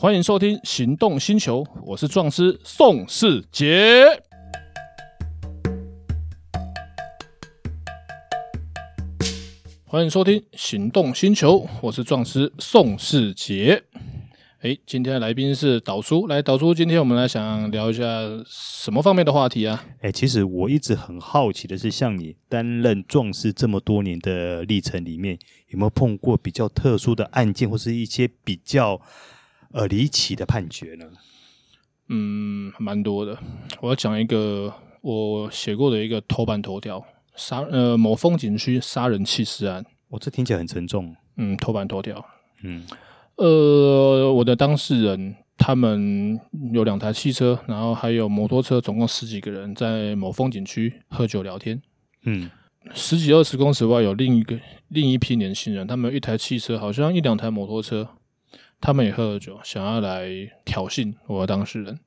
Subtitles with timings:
[0.00, 4.06] 欢迎收听《行动星球》，我是壮师宋世杰。
[9.84, 13.82] 欢迎收听《行动星球》，我是壮师宋世杰。
[14.60, 18.02] 哎，今天的来宾是导叔，来，导叔，今天我们来想聊一下
[18.46, 19.84] 什么方面的话题啊？
[20.00, 28.98] 哎，其实我一直很好奇的是，像你担任壮师这么多年的历程里面，有没有碰过比较特殊的案件，或是一些比较
[29.72, 31.06] 呃离奇的判决呢？
[32.08, 33.38] 嗯，蛮多的。
[33.80, 37.04] 我要讲一个我写过的一个头版头条。
[37.36, 41.14] 杀呃某风景区杀人弃尸案，我、哦、这听起来很沉重。
[41.36, 42.22] 嗯，头版头条。
[42.62, 42.84] 嗯，
[43.36, 46.38] 呃，我的当事人他们
[46.74, 51.80] 有两台汽车，然后还有摩托车，总共十几个人在某风景区喝酒聊天。
[52.24, 52.50] 嗯，
[52.92, 58.06] 十几二十公尺外有另一个另一批年轻人，他们有一台汽车，好像一两台摩托车，
[58.80, 60.28] 他们也喝了酒，想要来
[60.64, 62.00] 挑衅我的当事人。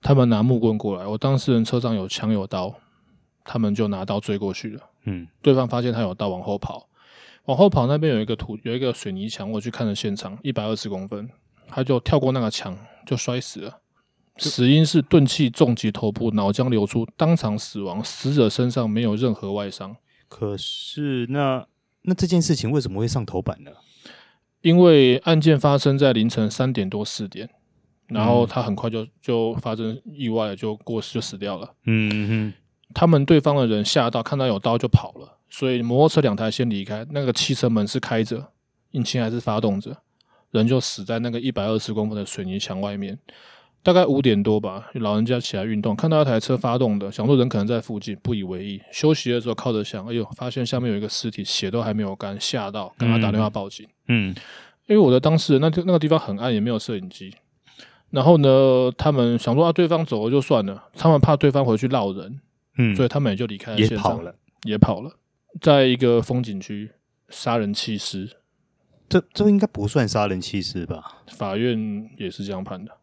[0.00, 2.74] 他们拿木棍过来，我当事人车上有枪有刀。
[3.48, 4.82] 他们就拿刀追过去了。
[5.04, 6.88] 嗯，对方发现他有刀，往后跑，
[7.44, 9.48] 往后跑那边有一个土，有一个水泥墙。
[9.52, 11.30] 我去看了现场，一百二十公分，
[11.68, 13.78] 他就跳过那个墙，就摔死了。
[14.38, 18.02] 死因是钝器重击头部，脑浆流出，当场死亡。
[18.02, 19.96] 死者身上没有任何外伤。
[20.26, 21.64] 可是那
[22.02, 23.70] 那这件事情为什么会上头版呢？
[24.66, 27.48] 因为案件发生在凌晨三点多四点，
[28.08, 31.72] 然后他很快就就发生意外了，就过世就死掉了。
[31.84, 32.52] 嗯哼。
[32.92, 38.44] 他们对方的人吓到，看到有刀就跑了，所以摩托车两台先离开，那个汽车门是开着，
[38.90, 39.96] 引擎还是发动着，
[40.50, 43.16] 人就死在那个一百二十公分的水泥墙外面。
[43.86, 48.82] 大概五点多吧，老人家起来运动，看到一台车发动的，想说人可能在附近，不以为意。
[48.90, 53.86] 休息的时候靠着想，哎呦，发现下面有一个尸体，血都还没有干，吓到，赶快打电话报警。
[54.08, 54.34] 嗯，
[54.86, 57.32] 因为我的当事人那那个地方很暗，也没有摄影机。
[58.10, 62.40] 然后呢，他们想说啊，对方走了就算了，他们怕对方回去闹人。
[62.78, 64.34] 嗯，所以他们也就离开了现场，也跑了，
[64.64, 65.12] 也跑了，
[65.60, 66.90] 在一个风景区
[67.28, 68.28] 杀人弃尸，
[69.08, 71.22] 这这应该不算杀人弃尸吧？
[71.28, 72.96] 法院也是这样判的啊，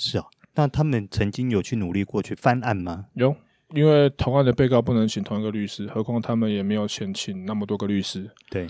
[0.00, 0.24] 是啊。
[0.54, 3.04] 那他们曾经有去努力过去翻案吗？
[3.12, 3.36] 有，
[3.74, 8.30] 因为同案的被告不能请同一个律师，何况他们也没有钱请那么多个律师。
[8.48, 8.66] 对。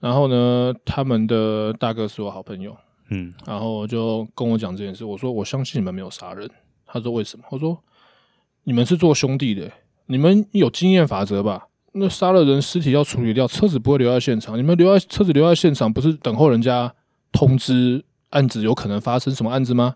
[0.00, 2.76] 然后呢，他们的大哥是我好朋友，
[3.10, 6.50] 嗯，然后就跟我讲这件事，我说我相信你们没有杀人。
[6.84, 7.44] 他说为什么？
[7.50, 7.80] 我说。
[8.68, 9.72] 你们是做兄弟的，欸，
[10.06, 11.68] 你们有经验法则吧？
[11.92, 14.58] 那杀了人，尸体要处理掉，车子不会留在现场。
[14.58, 16.92] 你们留在车子留在现场，不是等候人家
[17.30, 19.94] 通知案子有可能发生什么案子吗？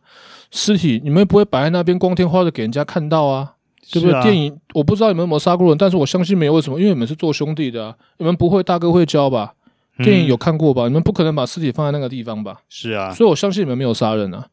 [0.51, 3.55] 尸体你们不会摆在那边光天化日给人家看到啊，
[3.93, 4.17] 对不对？
[4.17, 6.55] 啊、电影我不知道你们有没有杀过人，但是我相信没有。
[6.55, 6.79] 为什么？
[6.79, 9.55] 因为你们是做兄弟的啊，你们不会大哥会教吧？
[9.99, 10.87] 电影有看过吧？
[10.87, 12.61] 嗯、你们不可能把尸体放在那个地方吧？
[12.69, 14.47] 是啊，所以我相信你们没有杀人啊。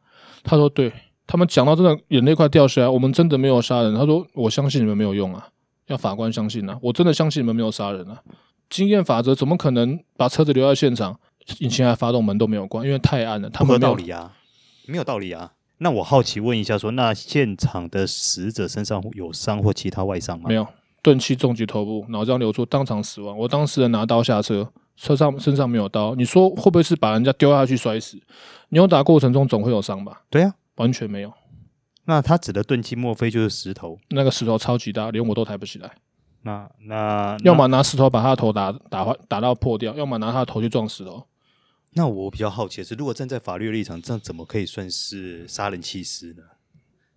[0.43, 0.91] 他说对。
[1.29, 3.93] 他们讲到真的眼泪快掉下来，我们真的没有杀人。
[3.93, 5.45] 他说：“我相信你们没有用啊，
[5.87, 8.17] 要法官相信啊，我真的相信你们没有杀人啊。
[8.69, 11.19] 经验法则怎么可能把车子留在现场，
[11.59, 13.49] 引擎还发动，门都没有关，因为太暗了。
[13.49, 14.33] 他们没有道理啊，
[14.85, 15.53] 没有道理啊。
[15.79, 20.45] 那我好奇问一下说，说那现场的死者身上有伤或其他外伤吗？
[20.47, 20.67] 没有，
[21.01, 23.37] 钝器重击头部，脑浆流出，当场死亡。
[23.37, 26.15] 我当时拿刀下车，车上身上没有刀。
[26.15, 28.19] 你说会不会是把人家丢下去摔死？
[28.69, 30.21] 扭打过程中总会有伤吧？
[30.29, 31.33] 对啊。”完全没有，
[32.05, 33.97] 那他指的钝器莫非就是石头？
[34.09, 35.91] 那个石头超级大，连我都抬不起来。
[36.43, 41.25] 那那要么拿石头把他的头打打坏，打到破掉；要么拿他的头去撞石头。
[41.97, 46.43] 那我比较好奇的是，如果站在法律的立场，这样怎么可以算是杀人弃尸呢？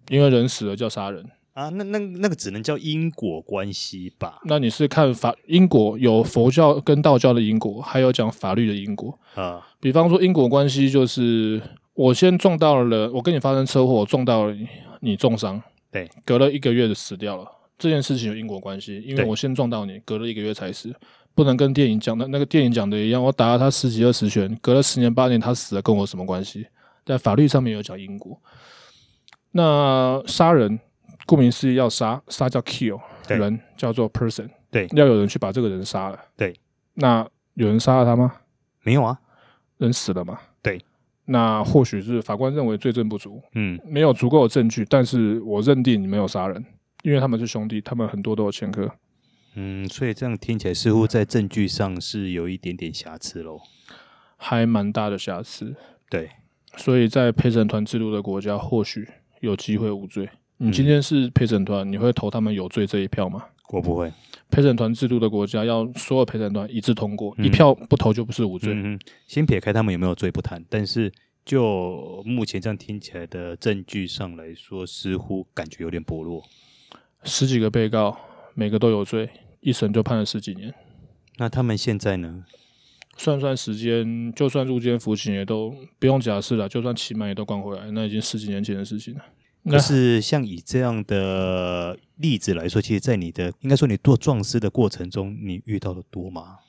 [0.09, 1.69] 因为人死了叫杀人啊？
[1.69, 4.41] 那那那个只能叫因果关系吧？
[4.47, 9.69] 那你是看法因果有佛教跟道教的因果，还有讲法律的因果啊？
[9.79, 11.63] 比方说因果关系就是。
[11.95, 14.67] 我先撞到了，我跟你发生车祸，我撞到了你，
[15.01, 17.45] 你重伤，对，隔了一个月就死掉了。
[17.77, 20.95] 这件事情有因果关系，因为我先撞到你，隔了一个月才死，
[21.41, 26.67] 不能跟电影讲的那个电影讲的一样，我打了他十几二十拳，隔了十年八年他死了，跟我什么关系？
[27.07, 28.39] 在法律上面有讲因果。
[29.53, 30.79] 那杀人，
[31.25, 36.55] 顾名思义要杀，杀叫 kill，人叫做 person，对，要有人去把这个人杀了，对。
[36.93, 38.35] 那有人杀了他吗？
[38.83, 39.19] 没有啊，
[39.79, 40.39] 人死了嘛？
[40.61, 40.79] 对。
[41.25, 46.63] 那或许是法官认为罪证不足，嗯，没有足够的证据，但是我认定你没有杀人，
[47.03, 48.93] 因为他们是兄弟，他们很多都有前科，
[49.55, 53.61] 嗯，所以这样听起来似乎在证据上是有一点点瑕疵喽，
[54.37, 55.75] 还蛮大的瑕疵，
[56.09, 56.31] 对，
[56.77, 59.09] 所以在陪审团制度的国家，或许
[59.41, 60.29] 有机会无罪。
[60.59, 63.47] 你今天是陪审团，你会投他们有罪这一票吗？
[63.71, 64.13] 我不会。
[64.51, 68.73] 陪审团制度的国家，要所有陪审团一致通过，嗯，一票不投就不是无罪。
[68.75, 71.11] 嗯，先撇开他们有没有罪不谈，但是
[71.45, 76.45] 就目前这样听起来的证据上来说，似乎感觉有点薄弱。
[77.25, 78.19] 十几个被告，
[78.55, 79.29] 每个都有罪，
[79.61, 80.73] 一审就判了十几年。
[81.39, 82.45] 那他们现在呢？
[83.17, 89.21] 算算时间，就算入监服刑也都不用假释了，就算期满也都关回来，那已经十几年前的事情了。
[89.69, 96.61] 可是像以这样的例子来说，其实，在你的应该说你做壮师的过程中，你遇到的多吗？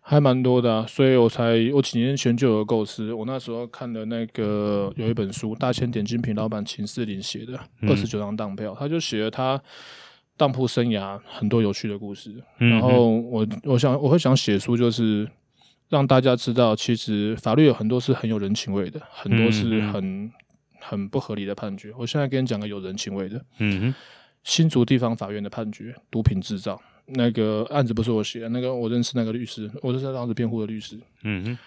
[0.00, 3.12] 还蛮多的啊，所以我才我几年前就有构思。
[3.12, 7.54] 我那时候看的那个有一本书，大千点精品老板秦四林写的
[7.90, 9.60] 《二十九张当票》，他就写了他
[10.38, 12.42] 当铺生涯很多有趣的故事。
[12.56, 15.28] 然后我我想我会想写书，就是。
[15.90, 20.30] 让大家知道，其实法律有很多是很有人情味的，很多是很、嗯、
[20.82, 21.90] 很不合理的判决。
[21.96, 23.94] 我现在跟你讲个有人情味的，嗯哼，
[24.44, 31.58] 新竹地方法院的判决，毒品制造那个案子不是我写的，那个我认识那个律师，我是在当时辩护的律师，嗯哼，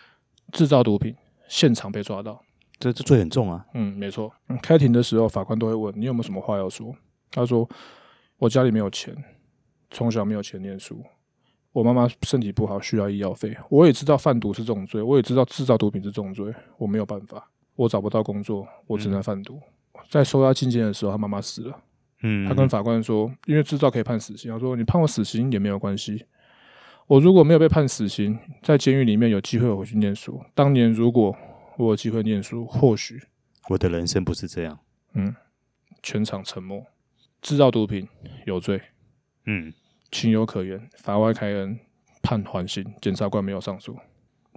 [0.52, 1.16] 制造毒品
[1.48, 2.40] 现场被抓到，
[2.78, 4.32] 这这罪很重啊，嗯，没错。
[4.62, 6.96] 开庭的时候，法官都会问你有没有什么话要说，
[7.32, 7.68] 他说
[8.42, 9.16] 我家里没有钱，
[9.92, 11.00] 从小没有钱念书。
[11.72, 13.56] 我妈妈身体不好，需要医药费。
[13.70, 16.52] 我也知道贩毒是重罪，我也知道制造毒品是重罪。
[16.80, 19.62] 我没有办法，我找不到工作，我只能贩毒。
[19.94, 21.80] 嗯、在收押进监的时候，他妈妈死了。
[22.24, 26.26] 嗯，他跟法官说，因为制造可以判死刑，他说你判我死刑也没有关系。
[27.06, 30.42] 我如果没有被判死刑，在监狱里面有机会回去念书。
[30.56, 31.38] 当年如果
[31.78, 33.22] 我有机会念书，或许
[33.70, 34.80] 我的人生不是这样。
[35.14, 35.36] 嗯，
[36.02, 36.84] 全场沉默。
[37.42, 38.08] 制造毒品
[38.46, 38.82] 有罪。
[39.46, 39.74] 嗯。
[40.14, 41.80] 情有可原，法外开恩，
[42.22, 43.96] 判缓刑，检察官没有上诉。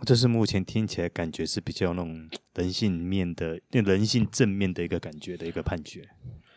[0.04, 6.02] 这是目前听起来感觉是比较那种人性面的、人性正面的一个感觉的一个判决。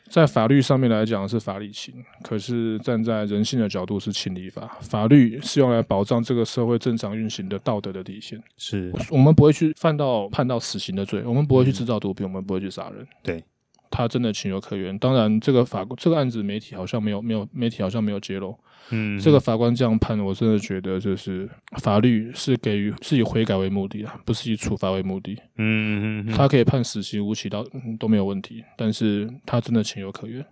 [0.10, 1.94] 在法律上面来讲是法理情，
[2.24, 4.80] 可是站在人性的角度是情理法。
[4.82, 8.42] 法律是用来保障这个社会正常运行的道德的底线。
[8.58, 13.08] 是我们不会去犯到判到死刑的罪，我们不会去制造毒品，嗯、我们不会去杀人。
[13.22, 13.44] 对。
[13.90, 14.98] 他真的情有可原。
[15.00, 18.58] 当然，这个法这个案子媒体好像没有没有媒体好像没有揭露。
[18.90, 21.50] 嗯，这个法官这样判，我真的觉得就是
[21.80, 25.34] 法律是给予是以悔改为目的的，不是以处罚为目的。
[25.58, 27.66] 嗯嗯，他可以判死刑、无期到
[28.00, 30.46] 都没有问题，但是他真的情有可原，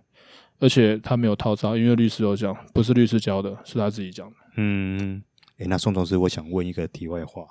[0.58, 4.36] 而且他没有套招，因为律师有讲，不是律师教的，是他自己讲的。
[4.58, 5.22] 嗯，
[5.56, 7.46] 诶，那宋总师，我想问一个题外话，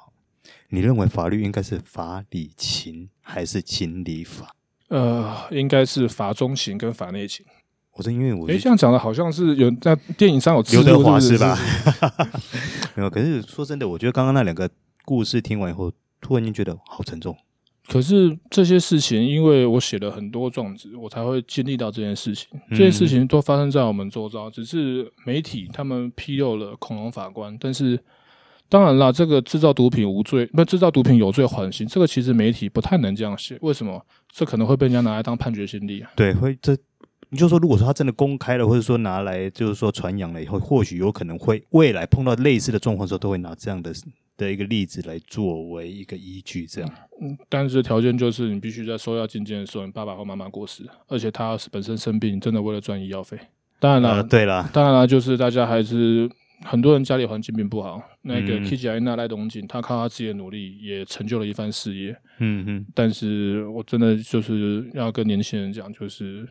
[0.70, 4.56] 你认为法律应该是法理情还是情理法？
[4.90, 7.46] 呃，应该是法中情跟法内情。
[7.94, 11.58] 我是因为我，哎，这样讲的好像是有在电影上有刘德华是吧？
[12.96, 14.70] 没有，可是说真的，我觉得刚刚那两个
[15.06, 17.36] 故事听完以后，突然间觉得好沉重。
[17.88, 22.50] 可是这些事情，因为我写了很多状子，我才会经历到这件事情。
[22.72, 28.00] 这些事情都发生在我们周遭，只是媒体他们披露了恐龙法官，但是。
[28.68, 33.58] 当然啦，这个制造毒品无罪，不制造毒品有罪缓刑，这个其实媒体不太能这样写。
[33.62, 34.04] 为什么？
[34.32, 36.10] 这可能会被人家拿来当判决先例啊。
[36.16, 36.76] 对，会这，
[37.30, 43.94] 你就说，如果说他真的公开了，或者说拿来就是说传扬了以后，或许有可能会未来碰到类似的状况的时候，都会拿这样的
[44.36, 46.66] 的一个例子来作为一个依据。
[46.66, 46.90] 这样，
[47.22, 53.38] 嗯，但是条件就是你必须在收药进监的时候，你爸爸或妈妈过世，而且他是本身生病，真的为了赚医药费。
[53.80, 56.28] 当然了，呃，对了，当然了，就是大家还是。
[56.64, 62.16] 很多人家里环境并不好，那个 Kijana 赖东锦，他靠他自己的努力也成就了一番事业。
[62.40, 66.48] 嗯嗯，但是我真的就是要跟年轻人讲，就是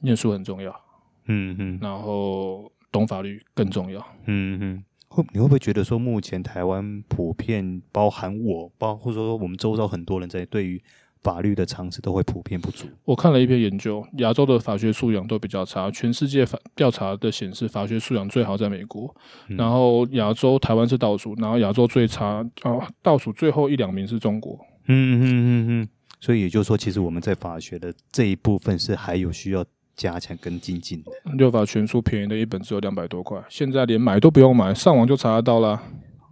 [0.00, 0.74] 念书很重要。
[1.26, 3.98] 嗯嗯，然后懂法律更重要。
[4.26, 10.82] 嗯嗯，会你会不会觉得说，目前台湾普遍，包含我，包或者说我们周遭很多人在对于。
[11.28, 12.86] 法律的常识都会普遍不足。
[13.04, 15.90] 我看了一篇研究，亚洲的法学素养都比较差。
[15.90, 19.14] 全世界法调查的显示，法学素养最好在美国，
[19.48, 24.58] 嗯、然后亚洲台湾是倒数，然后亚洲最差哦，倒数最后一两名是中国。
[24.86, 25.88] 嗯嗯嗯嗯。
[26.18, 29.62] 所以也就是说，其实我们在法学的这一部分是还有需要
[29.94, 31.12] 加强跟精进的。
[31.34, 35.78] 六法全书便宜的一本只有两百多块，现在连买都不用买，上网就查得到了。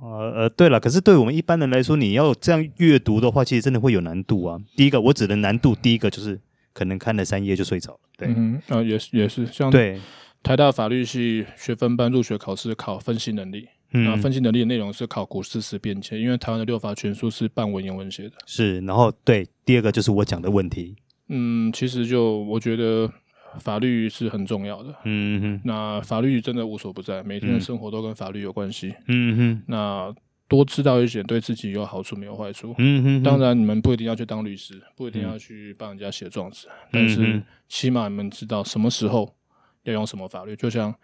[0.01, 4.59] 呃呃，对了，可是对我们一般人来说，你要这样阅读的话，其实真的会有难度啊。
[4.77, 6.39] 第一个，我指的难度，第一个就是
[6.73, 8.01] 可能看了三页就睡着了。
[8.19, 9.99] 对，嗯，啊，也是也是，像对
[10.43, 18.33] 台大法律系学分班入学考试考分析能力，嗯，那分析能力的内容是考古事实变迁，因为台湾的六法全书是半文言文写的。
[18.45, 20.95] 是，然后对，第二个就是我讲的问题。
[21.29, 23.11] 嗯，其实就我觉得。
[23.59, 30.15] 法律是很重要的，嗯哼，那法律真的无所不在，每天的生活都跟法律有关系，嗯哼，那
[30.49, 39.35] 多知道一些，对自己有好处没有坏处，嗯哼，当然你们不一定要去当律师，不一定要去帮人家写状子，嗯、但是起码你们知道什么时候
[39.83, 40.95] 要用什么法律，就像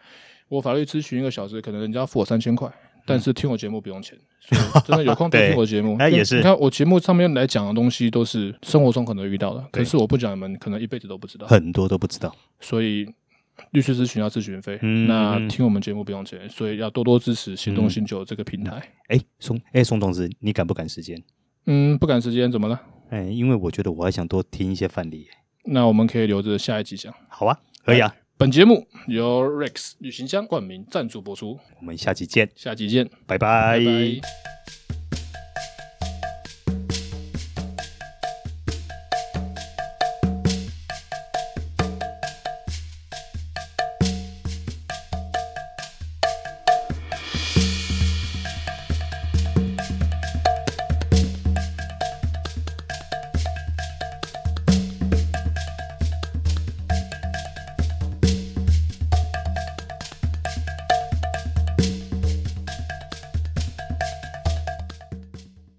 [0.49, 2.71] 我法律咨询一个小时，可能人家付我三千块，
[3.05, 5.97] 但是听我节目不用钱，所以真的有空多听我节目。
[6.01, 6.37] 哎，也是。
[6.37, 12.35] 你看我节目上面来讲的东西，都是生活中可能遇到的，可是我不讲，你们可能一辈子都不知道，很多都不知道。
[12.61, 13.07] 所以
[13.71, 18.83] 律师咨询要咨询费，那听我们节目不用钱，所以要多多支持行动星球这个平台。
[19.09, 21.23] 哎，宋哎宋同志，你赶不赶时间？
[21.67, 22.81] 嗯，不赶时间，怎么了？
[23.11, 25.27] 哎，因为我觉得我还想多听一些范例。
[25.65, 27.15] 那我们可以留着下一集讲。
[27.29, 28.15] 好啊，可以啊。
[28.43, 33.79] 本节目由 Rex 旅行箱冠名赞助播出，我们下期见，下期见，拜拜。
[33.79, 34.82] 拜拜。